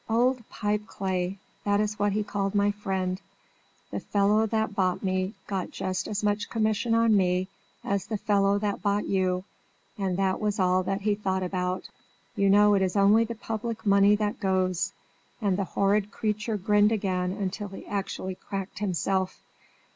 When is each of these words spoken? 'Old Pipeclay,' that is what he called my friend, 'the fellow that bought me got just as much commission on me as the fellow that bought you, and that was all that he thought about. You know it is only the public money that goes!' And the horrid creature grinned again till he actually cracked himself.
'Old 0.09 0.43
Pipeclay,' 0.49 1.37
that 1.63 1.79
is 1.79 1.99
what 1.99 2.13
he 2.13 2.23
called 2.23 2.55
my 2.55 2.71
friend, 2.71 3.21
'the 3.91 3.99
fellow 3.99 4.47
that 4.47 4.73
bought 4.73 5.03
me 5.03 5.35
got 5.45 5.69
just 5.69 6.07
as 6.07 6.23
much 6.23 6.49
commission 6.49 6.95
on 6.95 7.15
me 7.15 7.47
as 7.83 8.07
the 8.07 8.17
fellow 8.17 8.57
that 8.57 8.81
bought 8.81 9.05
you, 9.05 9.43
and 9.99 10.17
that 10.17 10.39
was 10.41 10.59
all 10.59 10.81
that 10.81 11.01
he 11.01 11.13
thought 11.13 11.43
about. 11.43 11.87
You 12.35 12.49
know 12.49 12.73
it 12.73 12.81
is 12.81 12.95
only 12.95 13.25
the 13.25 13.35
public 13.35 13.85
money 13.85 14.15
that 14.15 14.39
goes!' 14.39 14.91
And 15.39 15.55
the 15.55 15.65
horrid 15.65 16.09
creature 16.09 16.57
grinned 16.57 16.91
again 16.91 17.47
till 17.51 17.67
he 17.67 17.85
actually 17.85 18.33
cracked 18.33 18.79
himself. 18.79 19.39